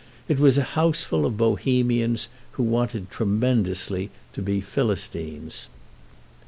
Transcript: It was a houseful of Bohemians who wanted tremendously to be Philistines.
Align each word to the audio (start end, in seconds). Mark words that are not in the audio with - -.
It 0.27 0.39
was 0.39 0.57
a 0.57 0.63
houseful 0.63 1.27
of 1.27 1.37
Bohemians 1.37 2.27
who 2.53 2.63
wanted 2.63 3.11
tremendously 3.11 4.09
to 4.33 4.41
be 4.41 4.59
Philistines. 4.59 5.67